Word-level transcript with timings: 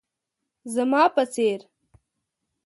زما 0.73 1.03
په 1.15 1.23
څير 1.33 1.61